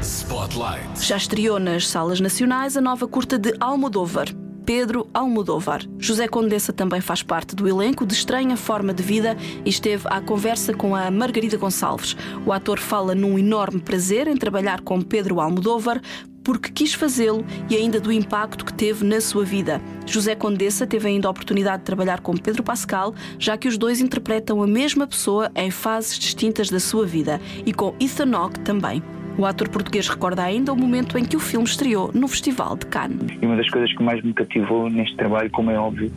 Spotlight. 0.00 1.04
Já 1.04 1.16
estreou 1.16 1.58
nas 1.58 1.88
salas 1.88 2.20
nacionais 2.20 2.76
a 2.76 2.80
nova 2.80 3.08
curta 3.08 3.36
de 3.36 3.52
Almodóvar. 3.58 4.28
Pedro 4.72 5.08
Almodóvar. 5.12 5.84
José 5.98 6.28
Condessa 6.28 6.72
também 6.72 7.00
faz 7.00 7.24
parte 7.24 7.56
do 7.56 7.66
elenco 7.66 8.06
de 8.06 8.14
Estranha 8.14 8.56
Forma 8.56 8.94
de 8.94 9.02
Vida 9.02 9.36
e 9.64 9.68
esteve 9.68 10.06
à 10.06 10.20
conversa 10.20 10.72
com 10.72 10.94
a 10.94 11.10
Margarida 11.10 11.56
Gonçalves. 11.56 12.16
O 12.46 12.52
ator 12.52 12.78
fala 12.78 13.12
num 13.12 13.36
enorme 13.36 13.80
prazer 13.80 14.28
em 14.28 14.36
trabalhar 14.36 14.82
com 14.82 15.02
Pedro 15.02 15.40
Almodóvar 15.40 16.00
porque 16.44 16.70
quis 16.70 16.94
fazê-lo 16.94 17.44
e 17.68 17.74
ainda 17.74 17.98
do 17.98 18.12
impacto 18.12 18.64
que 18.64 18.72
teve 18.72 19.04
na 19.04 19.20
sua 19.20 19.44
vida. 19.44 19.82
José 20.06 20.36
Condessa 20.36 20.86
teve 20.86 21.08
ainda 21.08 21.26
a 21.26 21.32
oportunidade 21.32 21.78
de 21.78 21.86
trabalhar 21.86 22.20
com 22.20 22.36
Pedro 22.36 22.62
Pascal, 22.62 23.12
já 23.40 23.58
que 23.58 23.66
os 23.66 23.76
dois 23.76 24.00
interpretam 24.00 24.62
a 24.62 24.68
mesma 24.68 25.04
pessoa 25.04 25.50
em 25.56 25.72
fases 25.72 26.16
distintas 26.16 26.70
da 26.70 26.78
sua 26.78 27.04
vida, 27.04 27.40
e 27.66 27.72
com 27.72 27.96
Ethan 27.98 28.36
Hawke 28.36 28.60
também. 28.60 29.02
O 29.38 29.46
ator 29.46 29.68
português 29.68 30.08
recorda 30.08 30.42
ainda 30.42 30.72
o 30.72 30.76
momento 30.76 31.16
em 31.16 31.24
que 31.24 31.36
o 31.36 31.40
filme 31.40 31.66
estreou 31.66 32.10
no 32.14 32.28
Festival 32.28 32.76
de 32.76 32.86
Cannes. 32.86 33.38
E 33.40 33.46
uma 33.46 33.56
das 33.56 33.68
coisas 33.70 33.92
que 33.94 34.02
mais 34.02 34.22
me 34.22 34.34
cativou 34.34 34.90
neste 34.90 35.16
trabalho, 35.16 35.50
como 35.50 35.70
é 35.70 35.78
óbvio, 35.78 36.12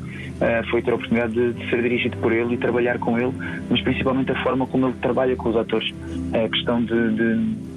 foi 0.69 0.81
ter 0.81 0.91
a 0.91 0.95
oportunidade 0.95 1.33
de, 1.33 1.69
ser 1.69 1.81
dirigido 1.81 2.17
por 2.17 2.31
ele 2.31 2.55
e 2.55 2.57
trabalhar 2.57 2.99
com 2.99 3.17
ele, 3.17 3.33
mas 3.69 3.81
principalmente 3.81 4.31
a 4.31 4.43
forma 4.43 4.67
como 4.67 4.87
ele 4.87 4.95
trabalha 5.01 5.35
com 5.35 5.49
os 5.49 5.55
atores. 5.55 5.93
A 6.33 6.49
questão 6.49 6.83
de, 6.83 7.15
de 7.15 7.73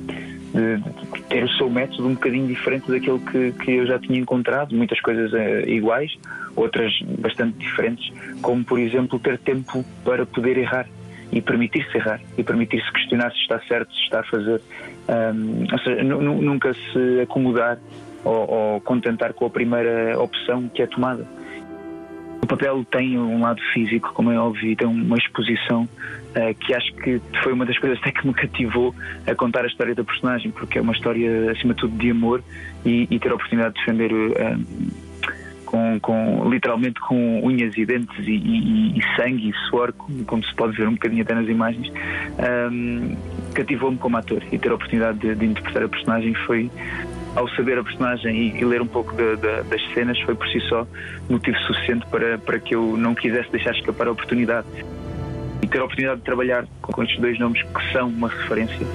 de, 0.56 1.22
ter 1.28 1.44
o 1.44 1.48
seu 1.50 1.68
método 1.68 2.08
um 2.08 2.14
bocadinho 2.14 2.46
diferente 2.46 2.90
daquele 2.90 3.18
que, 3.18 3.52
que 3.62 3.70
eu 3.72 3.86
já 3.86 3.98
tinha 3.98 4.18
encontrado, 4.18 4.74
muitas 4.74 5.00
coisas 5.00 5.32
uh, 5.32 5.68
iguais, 5.68 6.16
outras 6.54 6.92
bastante 7.18 7.58
diferentes, 7.58 8.10
como 8.40 8.64
por 8.64 8.78
exemplo 8.78 9.18
ter 9.18 9.38
tempo 9.38 9.84
para 10.04 10.24
poder 10.24 10.56
errar 10.56 10.86
e 11.30 11.40
permitir-se 11.42 11.96
errar 11.96 12.20
e 12.38 12.42
permitir-se 12.42 12.90
questionar 12.92 13.30
se 13.32 13.38
está 13.40 13.60
certo, 13.60 13.92
se 13.94 14.02
está 14.02 14.20
a 14.20 14.24
fazer, 14.24 14.60
um, 15.08 15.66
ou 15.72 15.78
seja, 15.78 16.02
nunca 16.02 16.74
se 16.74 17.20
acomodar 17.22 17.78
ou, 18.24 18.50
ou 18.50 18.80
contentar 18.80 19.32
com 19.32 19.46
a 19.46 19.50
primeira 19.50 20.18
opção 20.18 20.68
que 20.68 20.82
é 20.82 20.86
tomada. 20.86 21.26
O 22.42 22.46
papel 22.46 22.84
tem 22.84 23.18
um 23.18 23.40
lado 23.40 23.60
físico, 23.72 24.12
como 24.14 24.30
é 24.30 24.38
óbvio, 24.38 24.70
e 24.70 24.76
tem 24.76 24.86
uma 24.86 25.16
exposição 25.16 25.82
uh, 25.82 26.54
que 26.60 26.74
acho 26.74 26.94
que 26.94 27.20
foi 27.42 27.52
uma 27.52 27.66
das 27.66 27.78
coisas 27.78 27.98
até 28.02 28.12
que 28.12 28.26
me 28.26 28.34
cativou 28.34 28.94
a 29.26 29.34
contar 29.34 29.64
a 29.64 29.66
história 29.66 29.94
da 29.94 30.04
personagem, 30.04 30.50
porque 30.50 30.78
é 30.78 30.80
uma 30.80 30.92
história, 30.92 31.50
acima 31.50 31.74
de 31.74 31.80
tudo, 31.80 31.96
de 31.96 32.10
amor 32.10 32.42
e, 32.84 33.08
e 33.10 33.18
ter 33.18 33.30
a 33.30 33.34
oportunidade 33.34 33.74
de 33.74 33.80
defender. 33.80 34.12
Uh, 34.12 35.06
com, 35.66 35.98
com, 36.00 36.48
literalmente 36.48 36.98
com 37.00 37.44
unhas 37.44 37.76
e 37.76 37.84
dentes 37.84 38.16
e, 38.26 38.30
e, 38.30 38.98
e 38.98 39.16
sangue 39.16 39.50
e 39.50 39.52
suor, 39.68 39.92
como, 39.92 40.24
como, 40.24 40.44
se 40.44 40.54
pode 40.54 40.76
ver 40.76 40.88
um 40.88 40.92
bocadinho 40.92 41.22
até 41.22 41.34
nas 41.34 41.48
imagens, 41.48 41.92
um, 42.70 43.16
cativou-me 43.56 43.96
como 43.96 44.16
ator 44.18 44.42
e 44.52 44.58
ter 44.58 44.70
a 44.70 44.74
oportunidade 44.74 45.18
de, 45.18 45.34
de 45.34 45.46
interpretar 45.46 45.84
a 45.84 45.88
personagem 45.88 46.34
foi, 46.46 46.70
ao 47.34 47.48
saber 47.50 47.78
a 47.78 47.82
personagem 47.82 48.36
e, 48.36 48.60
e 48.60 48.64
ler 48.64 48.82
um 48.82 48.86
pouco 48.86 49.14
de, 49.14 49.36
de, 49.36 49.62
das 49.62 49.94
cenas, 49.94 50.20
foi 50.20 50.34
por 50.34 50.46
si 50.48 50.60
só 50.68 50.86
motivo 51.28 51.56
suficiente 51.60 52.06
para, 52.06 52.38
para 52.38 52.58
que 52.58 52.74
eu 52.74 52.96
não 52.96 53.14
quisesse 53.14 53.50
deixar 53.50 53.72
escapar 53.72 54.08
a 54.08 54.12
oportunidade. 54.12 54.66
E 55.66 55.68
ter 55.68 55.80
a 55.80 55.84
oportunidade 55.84 56.20
de 56.20 56.24
trabalhar 56.24 56.64
com 56.80 57.02
estes 57.02 57.20
dois 57.20 57.36
nomes 57.40 57.60
que 57.60 57.92
são 57.92 58.08
uma 58.08 58.28
referência, 58.28 58.86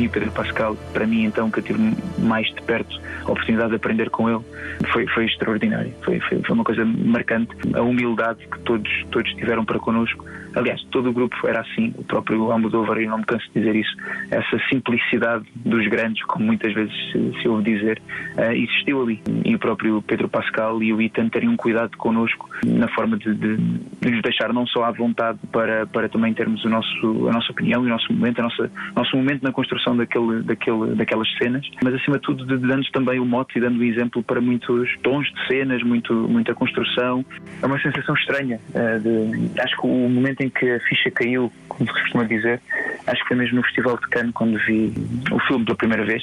e 0.00 0.08
Pedro 0.08 0.30
Pascal, 0.30 0.74
para 0.94 1.06
mim, 1.06 1.24
então, 1.24 1.50
que 1.50 1.58
eu 1.58 1.62
tive 1.62 1.94
mais 2.18 2.46
de 2.46 2.62
perto 2.62 2.98
a 3.26 3.30
oportunidade 3.30 3.68
de 3.68 3.76
aprender 3.76 4.08
com 4.08 4.30
ele, 4.30 4.42
foi, 4.90 5.06
foi 5.08 5.26
extraordinário. 5.26 5.92
Foi, 6.02 6.18
foi, 6.20 6.38
foi 6.42 6.54
uma 6.54 6.64
coisa 6.64 6.82
marcante. 6.82 7.54
A 7.74 7.82
humildade 7.82 8.38
que 8.46 8.58
todos, 8.60 8.90
todos 9.10 9.30
tiveram 9.34 9.66
para 9.66 9.78
connosco 9.78 10.24
Aliás, 10.54 10.80
todo 10.90 11.10
o 11.10 11.12
grupo 11.12 11.36
era 11.48 11.60
assim, 11.60 11.92
o 11.98 12.04
próprio 12.04 12.50
Almodóvar, 12.50 12.98
e 13.00 13.06
não 13.06 13.18
me 13.18 13.24
canso 13.24 13.44
de 13.52 13.60
dizer 13.60 13.74
isso, 13.74 13.96
essa 14.30 14.58
simplicidade 14.68 15.44
dos 15.56 15.86
grandes, 15.88 16.24
como 16.24 16.44
muitas 16.46 16.72
vezes 16.72 16.94
se, 17.42 17.48
ouve 17.48 17.64
dizer, 17.64 18.00
uh, 18.38 18.52
existiu 18.52 19.02
ali. 19.02 19.20
E 19.44 19.54
o 19.54 19.58
próprio 19.58 20.00
Pedro 20.02 20.28
Pascal 20.28 20.80
e 20.82 20.92
o 20.92 21.02
Ethan 21.02 21.28
teriam 21.28 21.56
cuidado 21.56 21.96
connosco 21.96 22.48
na 22.64 22.86
forma 22.88 23.16
de, 23.16 23.34
de, 23.34 23.56
de, 23.56 24.10
nos 24.10 24.22
deixar 24.22 24.52
não 24.52 24.66
só 24.66 24.84
à 24.84 24.92
vontade 24.92 25.38
para, 25.50 25.86
para 25.86 26.08
também 26.14 26.32
termos 26.32 26.64
o 26.64 26.68
nosso, 26.68 27.28
a 27.28 27.32
nossa 27.32 27.50
opinião 27.50 27.82
o 27.82 27.88
nosso 27.88 28.12
momento, 28.12 28.38
a 28.38 28.44
nossa, 28.44 28.70
nosso 28.94 29.16
momento 29.16 29.42
na 29.42 29.52
construção 29.52 29.96
daquele, 29.96 30.42
daquele, 30.42 30.94
daquelas 30.94 31.28
cenas, 31.36 31.68
mas 31.82 31.92
acima 31.94 32.18
de 32.18 32.22
tudo 32.22 32.46
dando 32.46 32.84
também 32.92 33.18
o 33.18 33.26
mote 33.26 33.58
e 33.58 33.60
dando 33.60 33.80
o 33.80 33.84
exemplo 33.84 34.22
para 34.22 34.40
muitos 34.40 34.96
tons 35.02 35.26
de 35.26 35.46
cenas, 35.48 35.82
muito, 35.82 36.14
muita 36.14 36.54
construção. 36.54 37.24
É 37.60 37.66
uma 37.66 37.80
sensação 37.80 38.14
estranha. 38.14 38.60
Uh, 38.70 39.00
de, 39.00 39.60
acho 39.60 39.76
que 39.76 39.86
o 39.86 40.08
momento 40.08 40.42
em 40.42 40.50
que 40.50 40.70
a 40.70 40.80
ficha 40.80 41.10
caiu, 41.10 41.52
como 41.68 41.86
se 41.92 42.00
costuma 42.00 42.24
dizer, 42.24 42.60
acho 43.06 43.22
que 43.22 43.28
foi 43.28 43.36
mesmo 43.36 43.56
no 43.56 43.62
Festival 43.64 43.98
de 43.98 44.08
Cannes 44.08 44.32
quando 44.32 44.56
vi 44.58 44.92
o 45.32 45.38
filme 45.40 45.64
pela 45.64 45.76
primeira 45.76 46.04
vez, 46.04 46.22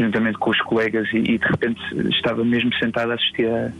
juntamente 0.00 0.38
com 0.38 0.50
os 0.50 0.60
colegas, 0.62 1.08
e, 1.12 1.18
e 1.18 1.38
de 1.38 1.46
repente 1.46 1.80
estava 2.10 2.44
mesmo 2.44 2.72
sentado 2.74 3.12
a 3.12 3.14
assistir 3.14 3.46
à, 3.46 3.72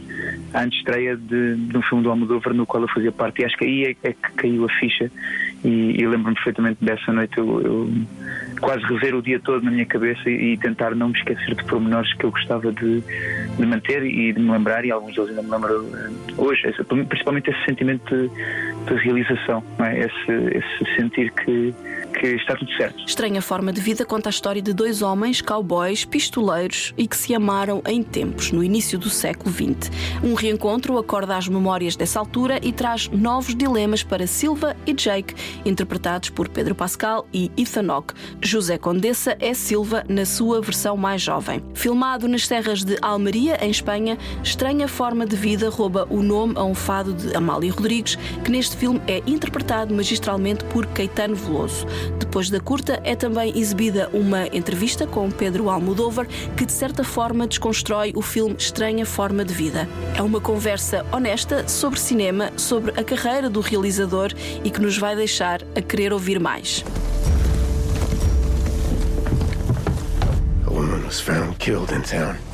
à 0.55 0.67
estreia 0.67 1.17
de, 1.17 1.57
de 1.57 1.77
um 1.77 1.83
filme 1.83 2.03
do 2.03 2.11
Almodóvar 2.11 2.55
no 2.55 2.67
qual 2.67 2.83
eu 2.83 2.89
fazia 2.89 3.13
parte. 3.13 3.43
E 3.43 3.45
acho 3.45 3.57
que 3.57 3.65
aí 3.65 3.85
é, 3.85 4.09
é 4.09 4.13
que 4.13 4.33
caiu 4.37 4.65
a 4.65 4.69
ficha. 4.69 5.11
E, 5.65 6.01
e 6.01 6.07
lembro-me 6.07 6.35
perfeitamente 6.35 6.83
dessa 6.83 7.13
noite 7.13 7.37
eu, 7.37 7.61
eu, 7.61 7.91
quase 8.61 8.83
rever 8.85 9.15
o 9.15 9.21
dia 9.21 9.39
todo 9.39 9.63
na 9.63 9.71
minha 9.71 9.85
cabeça 9.85 10.29
e, 10.29 10.53
e, 10.53 10.57
tentar 10.57 10.95
não 10.95 11.09
me 11.09 11.19
esquecer 11.19 11.55
de 11.55 11.65
pormenores 11.65 12.13
que 12.15 12.25
eu 12.25 12.31
gostava 12.31 12.73
de, 12.73 13.03
de, 13.59 13.67
manter 13.67 14.03
e 14.03 14.33
de 14.33 14.41
me 14.41 14.51
lembrar, 14.51 14.85
e 14.85 14.91
alguns 14.91 15.15
deles 15.15 15.31
ainda 15.31 15.43
me 15.43 15.51
lembro 15.51 15.87
eh, 15.95 16.11
hoje, 16.39 16.73
principalmente 17.09 17.51
esse 17.51 17.65
sentimento 17.65 18.15
de, 18.15 18.29
de 18.87 18.95
realização, 19.03 19.63
é? 19.81 20.01
esse, 20.01 20.57
esse 20.57 20.97
sentir 20.97 21.31
que 21.33 21.75
que 22.21 22.27
está 22.27 22.55
tudo 22.55 22.71
certo. 22.77 23.03
Estranha 23.07 23.41
Forma 23.41 23.73
de 23.73 23.81
Vida 23.81 24.05
conta 24.05 24.29
a 24.29 24.31
história 24.31 24.61
de 24.61 24.75
dois 24.75 25.01
homens, 25.01 25.41
cowboys, 25.41 26.05
pistoleiros 26.05 26.93
e 26.99 27.09
que 27.09 27.17
se 27.17 27.35
amaram 27.35 27.83
em 27.87 28.03
tempos, 28.03 28.53
no 28.53 28.63
início 28.63 28.99
do 28.99 29.09
século 29.09 29.51
XX. 29.51 29.91
Um 30.23 30.35
reencontro 30.35 30.99
acorda 30.99 31.37
as 31.37 31.49
memórias 31.49 31.97
dessa 31.97 32.21
altura 32.21 32.61
e 32.63 32.73
traz 32.73 33.09
novos 33.09 33.55
dilemas 33.55 34.03
para 34.03 34.27
Silva 34.27 34.77
e 34.87 34.93
Jake, 34.93 35.35
interpretados 35.65 36.29
por 36.29 36.49
Pedro 36.51 36.75
Pascal 36.75 37.27
e 37.33 37.51
Ethan 37.57 37.91
Hawke. 37.91 38.13
José 38.43 38.77
Condessa 38.77 39.35
é 39.41 39.55
Silva 39.55 40.05
na 40.07 40.27
sua 40.27 40.61
versão 40.61 40.99
mais 40.99 41.23
jovem. 41.23 41.63
Filmado 41.73 42.29
nas 42.29 42.47
serras 42.47 42.85
de 42.85 42.99
Almeria, 43.01 43.57
em 43.65 43.71
Espanha, 43.71 44.19
Estranha 44.45 44.87
Forma 44.87 45.25
de 45.25 45.37
Vida 45.37 45.71
rouba 45.71 46.07
o 46.11 46.23
nome 46.23 46.53
a 46.57 46.65
um 46.65 46.75
fado 46.75 47.15
de 47.15 47.35
Amália 47.35 47.73
Rodrigues, 47.73 48.17
que 48.45 48.51
neste 48.51 48.77
filme 48.77 49.01
é 49.07 49.23
interpretado 49.27 49.95
magistralmente 49.95 50.65
por 50.67 50.85
Caetano 50.89 51.35
Veloso. 51.35 51.87
Depois 52.19 52.51
da 52.51 52.61
curta, 52.61 53.01
é 53.05 53.15
também 53.15 53.59
exibida 53.59 54.09
uma 54.13 54.47
entrevista 54.49 55.07
com 55.07 55.31
Pedro 55.31 55.69
Almodóvar, 55.69 56.27
que 56.57 56.65
de 56.65 56.73
certa 56.73 57.03
forma 57.03 57.47
desconstrói 57.47 58.13
o 58.15 58.23
filme 58.23 58.57
Estranha 58.59 59.05
Forma 59.07 59.45
de 59.45 59.53
Vida. 59.53 59.89
É 60.17 60.23
uma 60.23 60.41
conversa 60.41 61.05
honesta 61.13 61.67
sobre 61.69 61.99
cinema, 61.99 62.53
sobre 62.57 62.93
a 62.99 63.05
carreira 63.05 63.49
do 63.49 63.61
realizador 63.61 64.33
e 64.65 64.71
que 64.71 64.81
nos 64.81 64.99
vai 64.99 65.17
deixar 65.17 65.63
a 65.75 65.81
querer 65.81 66.13
ouvir 66.13 66.39
mais. 66.39 66.85
A 70.67 70.71
woman 70.71 71.05
was 71.05 71.21
found 71.21 71.59
killed 71.59 71.93
in 71.95 72.03
town. 72.03 72.50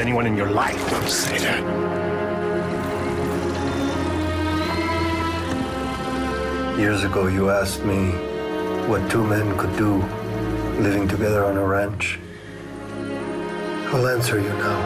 Anyone 0.00 0.26
in 0.26 0.36
your 0.36 0.50
life. 0.50 0.90
Don't 0.90 1.08
say 1.08 1.38
that. 1.38 1.60
Years 6.78 7.04
ago, 7.04 7.26
you 7.26 7.50
asked 7.50 7.84
me 7.84 8.12
what 8.88 9.08
two 9.10 9.22
men 9.22 9.56
could 9.58 9.76
do 9.76 9.98
living 10.80 11.06
together 11.06 11.44
on 11.44 11.56
a 11.58 11.64
ranch. 11.64 12.18
I'll 13.92 14.08
answer 14.08 14.40
you 14.40 14.48
now. 14.48 14.80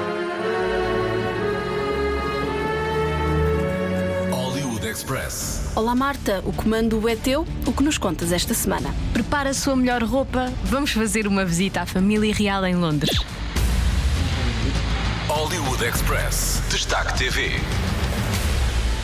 Hollywood 4.30 4.84
Express. 4.84 5.63
Olá 5.76 5.92
Marta, 5.92 6.40
o 6.46 6.52
comando 6.52 7.08
é 7.08 7.16
teu. 7.16 7.44
O 7.66 7.72
que 7.72 7.82
nos 7.82 7.98
contas 7.98 8.30
esta 8.30 8.54
semana? 8.54 8.94
Prepara 9.12 9.50
a 9.50 9.54
sua 9.54 9.74
melhor 9.74 10.04
roupa. 10.04 10.52
Vamos 10.62 10.92
fazer 10.92 11.26
uma 11.26 11.44
visita 11.44 11.80
à 11.80 11.86
família 11.86 12.32
real 12.32 12.64
em 12.64 12.76
Londres. 12.76 13.18
Hollywood 15.26 15.84
Express. 15.84 16.62
Destaque 16.70 17.18
TV. 17.18 17.50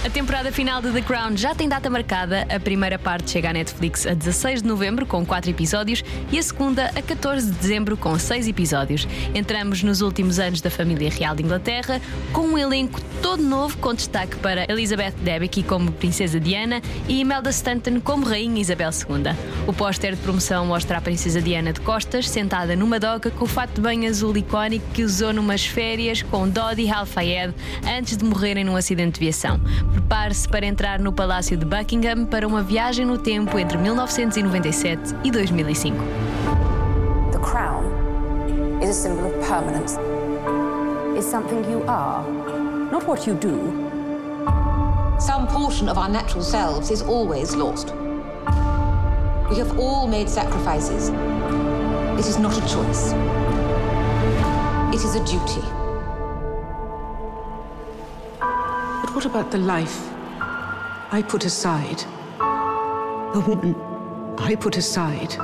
A 0.03 0.09
temporada 0.09 0.51
final 0.51 0.81
de 0.81 0.91
The 0.93 1.03
Crown 1.03 1.37
já 1.37 1.55
tem 1.55 1.69
data 1.69 1.91
marcada. 1.91 2.47
A 2.49 2.59
primeira 2.59 2.99
parte 2.99 3.33
chega 3.33 3.51
à 3.51 3.53
Netflix 3.53 4.07
a 4.07 4.15
16 4.15 4.63
de 4.63 4.69
novembro, 4.69 5.05
com 5.05 5.27
4 5.27 5.51
episódios, 5.51 6.03
e 6.33 6.39
a 6.39 6.43
segunda 6.43 6.87
a 6.97 7.03
14 7.03 7.51
de 7.51 7.59
dezembro, 7.59 7.99
com 7.99 8.19
6 8.19 8.49
episódios. 8.49 9.07
Entramos 9.35 9.83
nos 9.83 10.01
últimos 10.01 10.39
anos 10.39 10.63
da 10.63 10.71
família 10.71 11.11
real 11.11 11.37
de 11.37 11.43
Inglaterra, 11.43 12.01
com 12.33 12.41
um 12.41 12.57
elenco 12.57 12.99
todo 13.21 13.43
novo, 13.43 13.77
com 13.77 13.93
destaque 13.93 14.37
para 14.37 14.65
Elizabeth 14.73 15.13
Debicki 15.23 15.63
como 15.63 15.93
Princesa 15.93 16.41
Diana 16.41 16.81
e 17.07 17.21
Imelda 17.21 17.51
Stanton 17.51 18.01
como 18.01 18.25
Rainha 18.25 18.59
Isabel 18.59 18.89
II. 18.91 19.37
O 19.67 19.73
póster 19.75 20.17
de 20.17 20.23
promoção 20.23 20.65
mostra 20.65 20.97
a 20.97 21.01
Princesa 21.03 21.43
Diana 21.43 21.75
de 21.75 21.81
costas, 21.81 22.27
sentada 22.27 22.75
numa 22.75 22.99
doca 22.99 23.31
com 23.31 23.45
o 23.45 23.49
fato 23.49 23.75
de 23.75 23.83
banho 23.83 24.09
azul 24.09 24.35
icónico 24.35 24.87
que 24.95 25.05
usou 25.05 25.35
numas 25.35 25.67
férias 25.67 26.23
com 26.23 26.49
Dodi 26.49 26.89
Al-Fayed 26.89 27.55
antes 27.87 28.17
de 28.17 28.25
morrerem 28.25 28.65
num 28.65 28.77
acidente 28.77 29.17
de 29.17 29.21
viação. 29.21 29.61
Prepare-se 29.93 30.49
para 30.49 30.67
entrar 30.67 31.01
no 31.01 31.13
Palácio 31.13 31.57
de 31.57 31.65
Buckingham 31.65 32.25
para 32.25 32.47
uma 32.47 32.63
viagem 32.63 33.05
no 33.05 33.19
tempo 33.19 33.59
entre 33.59 33.77
1997 33.77 35.17
e 35.25 35.31
2005. 35.31 35.97
The 37.33 37.39
crown 37.39 37.85
is 38.83 38.91
a 38.91 38.93
symbol 38.93 39.27
of 39.27 39.47
permanence. 39.47 39.99
It's 41.17 41.27
something 41.27 41.65
you 41.71 41.83
are, 41.89 42.25
not 42.93 43.07
what 43.07 43.29
you 43.29 43.35
do. 43.35 43.91
Some 45.19 45.47
portion 45.49 45.89
of 45.89 45.99
our 45.99 46.09
natural 46.09 46.43
selves 46.43 46.91
is 46.91 47.03
always 47.03 47.55
lost. 47.55 47.93
We 49.51 49.59
have 49.59 49.79
all 49.79 50.07
made 50.07 50.29
sacrifices. 50.29 51.11
It 52.19 52.27
is 52.27 52.39
not 52.39 52.57
a 52.57 52.61
choice. 52.69 53.13
It 54.95 55.05
is 55.05 55.17
a 55.17 55.25
duty. 55.25 55.80
What 59.21 59.27
about 59.27 59.51
the 59.51 59.59
life 59.59 60.09
I 61.13 61.23
put 61.29 61.45
aside? 61.45 61.99
The 63.35 63.45
woman 63.47 63.75
I 64.39 64.55
put 64.55 64.79
aside? 64.79 65.35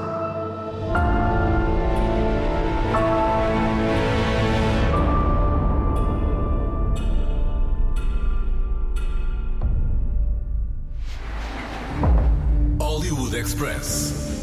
Hollywood 12.80 13.34
Express. 13.34 14.35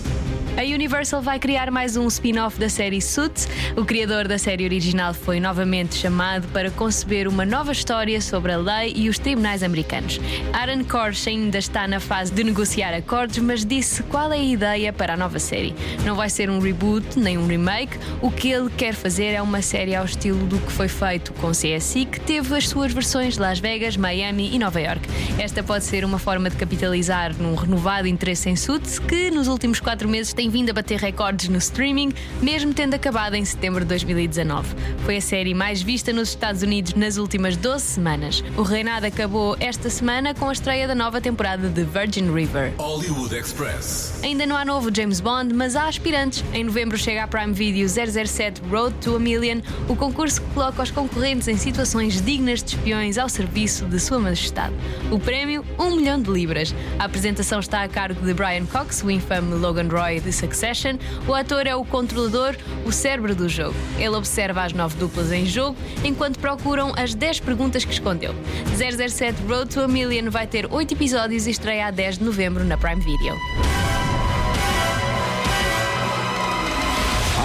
A 0.56 0.62
Universal 0.62 1.20
vai 1.20 1.40
criar 1.40 1.72
mais 1.72 1.98
um 1.98 2.08
spin-off 2.08 2.60
da 2.60 2.70
série 2.70 3.02
Suits. 3.02 3.48
O 3.76 3.84
criador 3.84 4.28
da 4.28 4.38
série 4.38 4.64
original 4.64 5.12
foi 5.12 5.40
novamente 5.40 5.96
chamado 5.96 6.48
para 6.50 6.70
conceber 6.70 7.28
uma 7.28 7.44
nova 7.44 7.72
história 7.72 8.22
sobre 8.22 8.52
a 8.52 8.58
lei 8.58 8.94
e 8.96 9.10
os 9.10 9.18
tribunais 9.18 9.64
americanos. 9.64 10.20
Aaron 10.54 10.84
Korsh 10.84 11.28
ainda 11.28 11.58
está 11.58 11.88
na 11.88 12.00
fase 12.00 12.32
de 12.32 12.44
negociar 12.44 12.94
acordos, 12.94 13.40
mas 13.40 13.66
disse 13.66 14.04
qual 14.04 14.32
é 14.32 14.38
a 14.38 14.44
ideia 14.44 14.94
para 14.94 15.16
a 15.16 15.18
nova 15.18 15.40
série. 15.40 15.74
Não 16.06 16.16
vai 16.16 16.30
ser 16.30 16.52
um 16.52 16.60
reboot 16.60 17.18
nem 17.18 17.36
um 17.36 17.48
remake. 17.48 17.98
O 18.22 18.30
que 18.30 18.52
ele 18.52 18.70
quer 18.70 18.94
fazer 18.94 19.34
é 19.34 19.42
uma 19.42 19.62
série 19.64 19.96
ao 19.96 20.06
estilo 20.06 20.46
do 20.46 20.60
que 20.60 20.72
foi 20.72 20.88
feito 20.88 21.34
com 21.34 21.50
CSI, 21.50 22.06
que 22.06 22.20
teve 22.20 22.56
as 22.56 22.70
suas 22.70 22.94
versões 22.94 23.40
Las 23.40 23.58
Vegas, 23.58 23.98
Miami 23.98 24.54
e 24.54 24.60
Nova 24.60 24.80
York. 24.80 25.02
Esta 25.40 25.64
pode 25.64 25.84
ser 25.84 26.06
uma 26.06 26.20
forma 26.20 26.48
de 26.48 26.58
capitalizar 26.58 27.34
num 27.36 27.56
renovado 27.56 28.08
interesse 28.08 28.52
em 28.52 28.56
Suits, 28.56 29.00
que 29.00 29.32
nos 29.32 29.48
últimos 29.48 29.80
quatro 29.80 30.08
meses 30.08 30.32
tem 30.32 30.43
vindo 30.50 30.70
a 30.70 30.74
bater 30.74 31.00
recordes 31.00 31.50
no 31.50 31.58
streaming, 31.58 32.14
mesmo 32.42 32.74
tendo 32.74 32.94
acabado 32.94 33.36
em 33.36 33.46
setembro 33.46 33.82
de 33.82 33.88
2019. 33.88 34.76
Foi 35.06 35.18
a 35.18 35.22
série 35.22 35.54
mais 35.54 35.82
vista 35.82 36.12
nos 36.12 36.30
Estados 36.30 36.62
Unidos 36.62 36.94
nas 36.94 37.18
últimas 37.18 37.56
12 37.56 37.84
semanas. 37.84 38.44
O 38.58 38.62
reinado 38.62 39.06
acabou 39.06 39.56
esta 39.60 39.90
semana 39.90 40.34
com 40.34 40.50
a 40.50 40.54
estreia 40.54 40.88
da 40.88 40.96
nova 40.96 41.22
temporada 41.22 41.70
de 41.70 41.84
Virgin 41.84 42.34
River. 42.34 42.74
Hollywood 42.78 43.36
Express. 43.36 44.20
Ainda 44.24 44.46
não 44.46 44.58
há 44.58 44.66
novo 44.66 44.94
James 44.94 45.20
Bond, 45.20 45.54
mas 45.54 45.76
há 45.76 45.88
aspirantes. 45.88 46.44
Em 46.54 46.64
novembro 46.64 46.98
chega 46.98 47.24
a 47.24 47.28
Prime 47.28 47.54
Video 47.54 47.88
007 47.88 48.62
Road 48.70 48.96
to 49.02 49.16
a 49.16 49.20
Million, 49.20 49.62
o 49.88 49.96
concurso 49.96 50.42
que 50.42 50.48
coloca 50.54 50.84
os 50.84 50.92
concorrentes 50.92 51.48
em 51.48 51.58
situações 51.58 52.22
dignas 52.22 52.62
de 52.62 52.76
espiões 52.76 53.18
ao 53.18 53.30
serviço 53.30 53.86
de 53.86 54.00
Sua 54.00 54.20
Majestade. 54.20 54.74
O 55.10 55.20
prémio, 55.20 55.64
1 55.80 55.84
um 55.84 55.96
milhão 55.96 56.22
de 56.22 56.30
libras. 56.30 56.76
A 57.00 57.06
apresentação 57.06 57.60
está 57.60 57.84
a 57.84 57.88
cargo 57.88 58.26
de 58.26 58.34
Brian 58.34 58.66
Cox, 58.66 59.04
o 59.04 59.12
infame 59.12 59.56
Logan 59.56 59.88
Roy 59.88 60.20
de 60.20 60.33
Succession. 60.34 60.98
O 61.28 61.34
ator 61.34 61.68
é 61.68 61.76
o 61.76 61.86
controlador, 61.86 62.56
o 62.86 62.92
cérebro 62.92 63.36
do 63.36 63.48
jogo. 63.48 63.76
Ele 63.98 64.16
observa 64.16 64.64
as 64.64 64.74
nove 64.74 64.98
duplas 64.98 65.32
em 65.32 65.46
jogo 65.46 65.78
enquanto 66.04 66.40
procuram 66.40 66.94
as 66.98 67.14
10 67.14 67.40
perguntas 67.42 67.86
que 67.86 67.94
escondeu. 67.94 68.34
007 68.76 69.42
Road 69.48 69.70
to 69.74 69.82
a 69.82 69.88
Million 69.88 70.30
vai 70.30 70.48
ter 70.48 70.68
8 70.72 70.94
episódios 70.94 71.48
e 71.48 71.52
estreia 71.52 71.88
a 71.88 71.92
10 71.92 72.18
de 72.18 72.24
novembro 72.24 72.64
na 72.66 72.78
Prime 72.78 73.02
Video. 73.02 73.34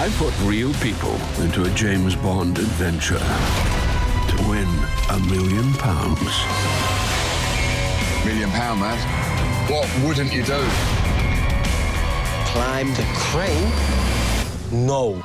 I 0.01 0.09
put 0.17 0.33
real 0.45 0.71
people 0.81 1.13
into 1.43 1.65
a 1.65 1.69
James 1.75 2.15
Bond 2.15 2.57
adventure 2.57 3.19
to 3.19 4.49
win 4.49 4.67
a 5.09 5.19
million 5.29 5.73
pounds. 5.73 6.31
Million 8.25 8.49
pound, 8.51 8.79
man. 8.79 8.97
What 9.69 9.89
wouldn't 10.03 10.31
you 10.31 10.43
do? 10.43 10.98
Climb 12.51 12.93
the 12.95 13.05
crane? 13.13 13.71
No. 14.71 15.23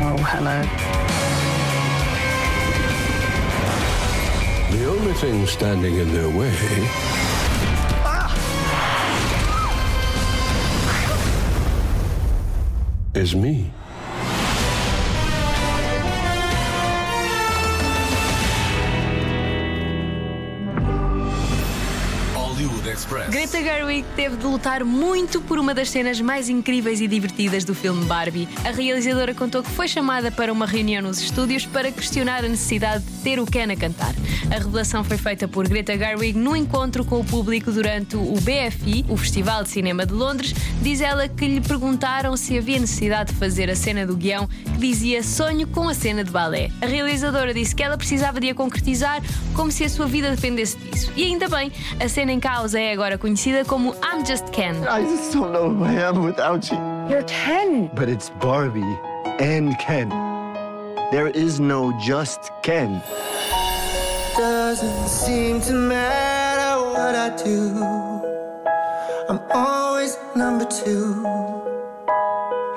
Oh, 0.00 0.16
hello. 0.32 0.58
The 4.72 4.84
only 4.90 5.14
thing 5.14 5.46
standing 5.46 5.94
in 5.98 6.12
their 6.12 6.28
way 6.28 6.52
is 13.14 13.36
me. 13.36 13.70
Hollywood 22.54 22.88
Express. 22.88 23.30
Greta 23.30 23.60
Gerwig 23.60 24.06
teve 24.14 24.36
de 24.36 24.46
lutar 24.46 24.84
muito 24.84 25.40
por 25.40 25.58
uma 25.58 25.74
das 25.74 25.90
cenas 25.90 26.20
mais 26.20 26.48
incríveis 26.48 27.00
e 27.00 27.08
divertidas 27.08 27.64
do 27.64 27.74
filme 27.74 28.04
Barbie. 28.04 28.48
A 28.64 28.70
realizadora 28.70 29.34
contou 29.34 29.60
que 29.60 29.70
foi 29.70 29.88
chamada 29.88 30.30
para 30.30 30.52
uma 30.52 30.64
reunião 30.64 31.02
nos 31.02 31.20
estúdios 31.20 31.66
para 31.66 31.90
questionar 31.90 32.44
a 32.44 32.48
necessidade 32.48 33.02
de 33.02 33.12
ter 33.24 33.40
o 33.40 33.44
Ken 33.44 33.72
a 33.72 33.76
cantar. 33.76 34.14
A 34.52 34.54
revelação 34.54 35.02
foi 35.02 35.18
feita 35.18 35.48
por 35.48 35.66
Greta 35.66 35.98
Gerwig 35.98 36.38
no 36.38 36.54
encontro 36.54 37.04
com 37.04 37.18
o 37.18 37.24
público 37.24 37.72
durante 37.72 38.14
o 38.14 38.34
BFI, 38.34 39.04
o 39.08 39.16
Festival 39.16 39.64
de 39.64 39.70
Cinema 39.70 40.06
de 40.06 40.12
Londres. 40.12 40.54
Diz 40.80 41.00
ela 41.00 41.26
que 41.26 41.48
lhe 41.48 41.60
perguntaram 41.60 42.36
se 42.36 42.56
havia 42.56 42.78
necessidade 42.78 43.32
de 43.32 43.38
fazer 43.38 43.68
a 43.68 43.74
cena 43.74 44.06
do 44.06 44.16
guião 44.16 44.46
que 44.46 44.78
dizia 44.78 45.24
sonho 45.24 45.66
com 45.66 45.88
a 45.88 45.94
cena 45.94 46.22
de 46.22 46.30
balé. 46.30 46.70
A 46.80 46.86
realizadora 46.86 47.52
disse 47.52 47.74
que 47.74 47.82
ela 47.82 47.98
precisava 47.98 48.38
de 48.38 48.50
a 48.50 48.54
concretizar 48.54 49.20
como 49.54 49.72
se 49.72 49.82
a 49.82 49.88
sua 49.88 50.06
vida 50.06 50.30
dependesse 50.30 50.76
disso. 50.76 51.12
E 51.16 51.24
ainda 51.24 51.48
bem, 51.48 51.72
a 51.98 52.08
cena 52.08 52.30
em 52.30 52.43
causa 52.44 52.78
é 52.78 52.92
agora 52.92 53.16
conhecida 53.16 53.64
como 53.64 53.94
I'm 54.04 54.22
Just 54.22 54.50
Ken. 54.52 54.74
I 54.86 55.02
just 55.06 55.32
don't 55.32 55.50
know 55.50 55.70
who 55.70 55.82
I 55.82 55.94
am 55.94 56.26
without 56.26 56.70
you. 56.70 56.78
You're 57.08 57.24
Ken. 57.24 57.90
But 57.94 58.10
it's 58.10 58.28
Barbie 58.38 58.82
and 59.40 59.74
Ken. 59.78 60.10
There 61.10 61.30
is 61.30 61.58
no 61.58 61.98
just 62.00 62.50
Ken. 62.62 63.02
Doesn't 64.36 65.08
seem 65.08 65.62
to 65.62 65.72
matter 65.72 66.84
what 66.84 67.14
I 67.14 67.30
do. 67.42 67.78
I'm 69.30 69.40
always 69.50 70.18
number 70.36 70.66
two. 70.66 71.22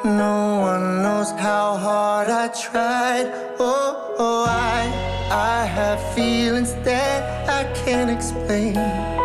No 0.05 0.59
one 0.61 1.03
knows 1.03 1.31
how 1.31 1.75
hard 1.75 2.29
I 2.29 2.47
tried. 2.47 3.33
Oh, 3.59 4.15
oh 4.17 4.45
I, 4.47 4.87
I 5.29 5.65
have 5.65 5.99
feelings 6.15 6.73
that 6.85 7.49
I 7.49 7.65
can't 7.83 8.09
explain. 8.09 9.16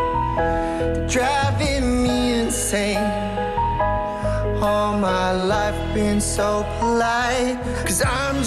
Driving 1.12 2.02
me 2.02 2.40
insane. 2.40 2.96
All 4.62 4.96
my 4.96 5.32
life 5.32 5.76
been 5.94 6.22
so 6.22 6.64
polite. 6.78 7.58
Cause 7.84 8.02
I'm 8.02 8.41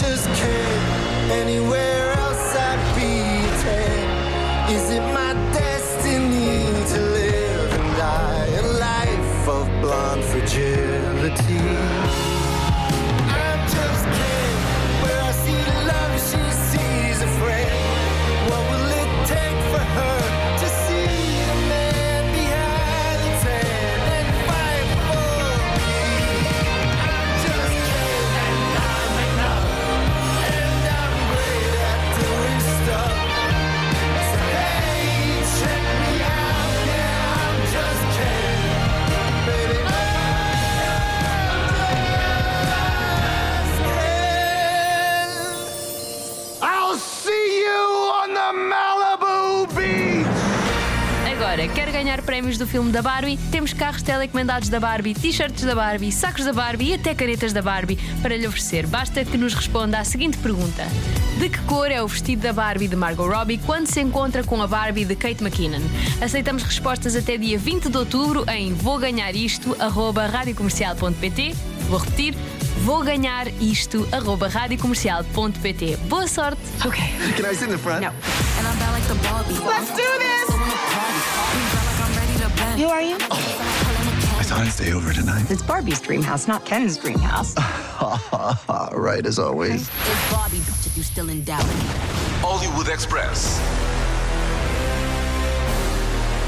prémios 52.46 52.60
do 52.60 52.68
filme 52.68 52.92
da 52.92 53.02
Barbie? 53.02 53.40
Temos 53.50 53.74
carros 53.74 54.04
telecomendados 54.04 54.70
da 54.70 54.80
Barbie, 54.80 55.16
t-shirts 55.16 55.64
da 55.64 55.74
Barbie, 55.74 56.12
sacos 56.12 56.46
da 56.46 56.54
Barbie 56.54 56.90
e 56.90 56.94
até 56.94 57.16
canetas 57.16 57.52
da 57.52 57.60
Barbie 57.62 57.98
para 58.22 58.38
lhe 58.38 58.46
oferecer. 58.46 58.86
Basta 58.86 59.26
que 59.26 59.36
nos 59.36 59.56
responda 59.56 59.98
à 59.98 60.04
seguinte 60.04 60.38
pergunta: 60.38 60.86
De 61.40 61.50
que 61.50 61.58
cor 61.62 61.90
é 61.90 62.04
o 62.04 62.08
vestido 62.08 62.44
da 62.44 62.54
Barbie 62.54 62.88
de 62.88 62.96
Margot 62.96 63.28
Robbie 63.28 63.60
quando 63.66 63.88
se 63.88 64.00
encontra 64.00 64.44
com 64.44 64.62
a 64.62 64.68
Barbie 64.68 65.06
de 65.06 65.16
Kate 65.16 65.44
McKinnon? 65.44 65.82
Aceitamos 66.22 66.62
respostas 66.62 67.16
até 67.16 67.36
dia 67.36 67.58
20 67.58 67.90
de 67.90 67.98
outubro 67.98 68.46
em 68.48 68.72
vouganharisto@radiocomercial.pt. 68.74 71.56
Vou 71.90 71.98
repetir. 71.98 72.36
Vou 72.84 73.04
ganhar 73.04 73.48
isto, 73.60 74.08
arroba 74.12 74.48
radiocomercial.pt. 74.48 75.98
Boa 76.08 76.28
sorte! 76.28 76.62
Okay. 76.86 77.10
Can 77.36 77.52
I 77.52 77.56
sit 77.56 77.70
in 77.70 77.72
the 77.72 77.80
front? 77.80 78.02
No. 78.02 78.10
And 78.10 78.68
I'm 78.68 78.78
like 78.94 79.08
the 79.08 79.16
Barbie. 79.28 79.56
Let's 79.66 79.90
do 79.90 80.04
this! 80.20 80.46
Who 82.76 82.88
are 82.88 83.02
you? 83.02 83.16
Oh, 83.32 84.36
I 84.38 84.44
thought 84.44 84.60
I'd 84.60 84.72
stay 84.72 84.92
over 84.92 85.14
tonight. 85.14 85.50
It's 85.50 85.62
Barbie's 85.62 86.02
dream 86.02 86.22
house, 86.22 86.46
not 86.46 86.66
Ken's 86.66 86.98
dream 86.98 87.20
house. 87.20 87.56
right, 88.92 89.26
as 89.26 89.40
always. 89.40 89.88
It's 89.88 90.32
Barbie, 90.32 90.58
bitch. 90.58 90.98
you 90.98 91.04
still 91.04 91.30
in 91.30 91.46
doubt. 91.46 91.64
Hollywood 92.42 92.90
Express. 92.90 93.62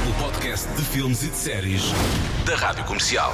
O 0.09 0.21
podcast 0.21 0.67
de 0.75 0.81
filmes 0.83 1.23
e 1.23 1.27
de 1.29 1.37
séries 1.37 1.93
da 2.45 2.55
Rádio 2.57 2.83
Comercial. 2.83 3.33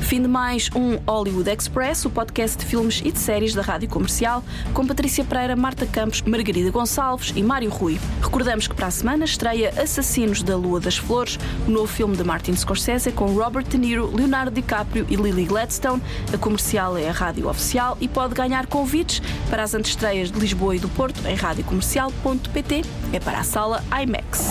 Fim 0.00 0.22
de 0.22 0.28
mais 0.28 0.68
um 0.74 0.98
Hollywood 1.06 1.48
Express, 1.48 2.04
o 2.04 2.10
podcast 2.10 2.58
de 2.58 2.64
filmes 2.64 3.00
e 3.04 3.12
de 3.12 3.18
séries 3.18 3.54
da 3.54 3.62
Rádio 3.62 3.88
Comercial, 3.88 4.42
com 4.74 4.84
Patrícia 4.84 5.24
Pereira, 5.24 5.54
Marta 5.54 5.86
Campos, 5.86 6.20
Margarida 6.22 6.70
Gonçalves 6.70 7.32
e 7.36 7.42
Mário 7.42 7.70
Rui. 7.70 8.00
Recordamos 8.20 8.66
que 8.66 8.74
para 8.74 8.88
a 8.88 8.90
semana 8.90 9.24
estreia 9.24 9.72
Assassinos 9.80 10.42
da 10.42 10.56
Lua 10.56 10.80
das 10.80 10.96
Flores, 10.96 11.38
o 11.66 11.70
novo 11.70 11.86
filme 11.86 12.16
de 12.16 12.24
Martin 12.24 12.56
Scorsese 12.56 13.12
com 13.12 13.26
Robert 13.26 13.68
De 13.68 13.78
Niro, 13.78 14.10
Leonardo 14.12 14.50
DiCaprio 14.50 15.06
e 15.08 15.14
Lily 15.14 15.44
Gladstone. 15.44 16.02
A 16.32 16.38
comercial 16.38 16.96
é 16.96 17.08
a 17.08 17.12
rádio 17.12 17.48
oficial 17.48 17.96
e 18.00 18.08
pode 18.08 18.34
ganhar 18.34 18.66
convites 18.66 19.22
para 19.48 19.62
as 19.62 19.74
antestreias 19.74 20.30
de 20.30 20.40
Lisboa 20.40 20.74
e 20.74 20.80
do 20.80 20.88
Porto 20.88 21.24
em 21.26 21.36
radiocomercial.pt. 21.36 22.82
É 23.12 23.20
para 23.20 23.38
a 23.38 23.44
sala 23.44 23.84
IMAX. 24.02 24.50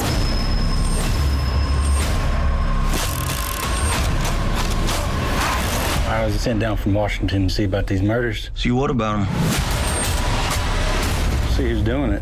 I 6.20 6.26
was 6.26 6.36
sent 6.42 6.60
down 6.60 6.76
from 6.76 6.94
Washington 6.94 7.48
to 7.48 7.54
see 7.54 7.64
about 7.64 7.88
these 7.88 8.02
murders. 8.02 8.52
See 8.54 8.72
what 8.72 8.92
about 8.92 9.20
them? 9.20 9.28
See 11.52 11.70
who's 11.70 11.82
doing 11.82 12.12
it. 12.12 12.22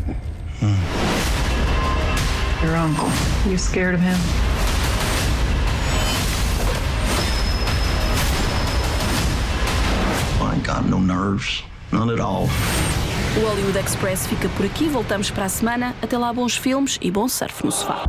Your 2.62 2.76
uncle. 2.76 3.10
You 3.50 3.58
scared 3.58 3.96
of 3.96 4.00
him? 4.00 4.16
I 10.46 10.54
ain't 10.54 10.64
got 10.64 10.86
no 10.86 11.00
nerves. 11.00 11.64
None 11.90 12.10
at 12.10 12.20
all. 12.20 12.44
O 12.44 13.46
Hollywood 13.48 13.76
Express 13.76 14.28
fica 14.28 14.48
por 14.50 14.64
aqui, 14.64 14.88
voltamos 14.88 15.28
para 15.28 15.46
a 15.46 15.48
semana. 15.48 15.92
Até 16.00 16.16
lá, 16.16 16.32
bons 16.32 16.56
filmes 16.56 16.98
e 17.02 17.10
bom 17.10 17.26
surf 17.26 17.64
no 17.64 17.72
sofá. 17.72 18.04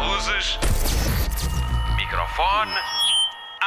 Luzes. 0.00 0.58
Microfone. 1.98 3.03